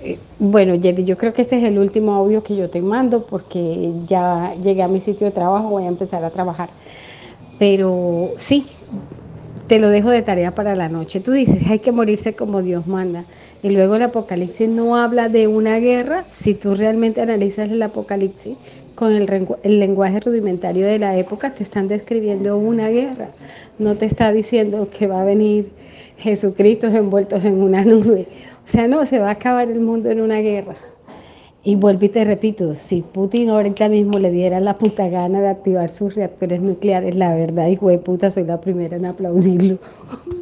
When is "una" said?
15.46-15.78, 22.56-22.88, 27.62-27.84, 30.20-30.38